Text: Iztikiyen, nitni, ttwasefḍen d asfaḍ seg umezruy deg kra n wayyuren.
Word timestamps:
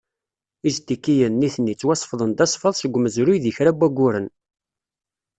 Iztikiyen, 0.69 1.33
nitni, 1.41 1.73
ttwasefḍen 1.75 2.31
d 2.33 2.39
asfaḍ 2.45 2.73
seg 2.77 2.95
umezruy 2.97 3.37
deg 3.43 3.53
kra 3.57 3.71
n 3.73 3.77
wayyuren. 3.79 4.27